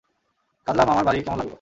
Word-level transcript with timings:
কাজলা 0.67 0.83
মামার 0.85 1.05
বাড়ি 1.05 1.19
কেমন 1.19 1.37
লাগলো? 1.37 1.49